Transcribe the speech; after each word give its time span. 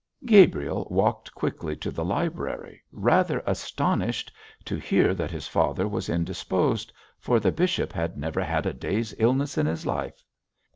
Gabriel 0.25 0.87
walked 0.89 1.31
quickly 1.35 1.75
to 1.75 1.91
the 1.91 2.03
library, 2.03 2.81
rather 2.91 3.43
astonished 3.45 4.31
to 4.65 4.75
hear 4.75 5.13
that 5.13 5.29
his 5.29 5.47
father 5.47 5.87
was 5.87 6.09
indisposed, 6.09 6.91
for 7.19 7.39
the 7.39 7.51
bishop 7.51 7.93
had 7.93 8.17
never 8.17 8.41
had 8.43 8.65
a 8.65 8.73
day's 8.73 9.13
illness 9.19 9.59
in 9.59 9.67
his 9.67 9.85
life. 9.85 10.23